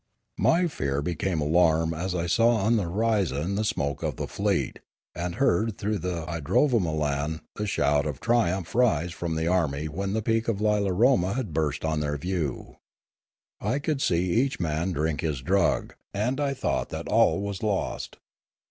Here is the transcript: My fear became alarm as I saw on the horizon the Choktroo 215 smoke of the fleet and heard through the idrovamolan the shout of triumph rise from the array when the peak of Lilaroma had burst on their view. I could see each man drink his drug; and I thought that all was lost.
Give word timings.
My 0.39 0.65
fear 0.65 1.03
became 1.03 1.41
alarm 1.41 1.93
as 1.93 2.15
I 2.15 2.25
saw 2.25 2.55
on 2.55 2.75
the 2.75 2.85
horizon 2.89 3.53
the 3.53 3.61
Choktroo 3.61 3.77
215 3.99 3.99
smoke 4.01 4.03
of 4.03 4.15
the 4.15 4.27
fleet 4.27 4.79
and 5.13 5.35
heard 5.35 5.77
through 5.77 5.99
the 5.99 6.25
idrovamolan 6.27 7.41
the 7.55 7.67
shout 7.67 8.07
of 8.07 8.19
triumph 8.19 8.73
rise 8.73 9.11
from 9.11 9.35
the 9.35 9.45
array 9.45 9.85
when 9.87 10.13
the 10.13 10.23
peak 10.23 10.47
of 10.47 10.59
Lilaroma 10.59 11.35
had 11.35 11.53
burst 11.53 11.85
on 11.85 11.99
their 11.99 12.17
view. 12.17 12.77
I 13.59 13.77
could 13.77 14.01
see 14.01 14.31
each 14.31 14.59
man 14.59 14.91
drink 14.91 15.21
his 15.21 15.41
drug; 15.41 15.93
and 16.15 16.39
I 16.39 16.55
thought 16.55 16.89
that 16.89 17.07
all 17.07 17.39
was 17.39 17.61
lost. 17.61 18.17